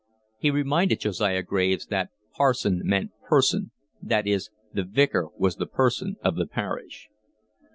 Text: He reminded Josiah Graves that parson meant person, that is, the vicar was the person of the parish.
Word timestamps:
He 0.39 0.49
reminded 0.49 0.99
Josiah 1.01 1.43
Graves 1.43 1.85
that 1.85 2.09
parson 2.35 2.81
meant 2.83 3.11
person, 3.29 3.69
that 4.01 4.25
is, 4.25 4.49
the 4.73 4.83
vicar 4.83 5.27
was 5.37 5.57
the 5.57 5.67
person 5.67 6.15
of 6.23 6.37
the 6.37 6.47
parish. 6.47 7.07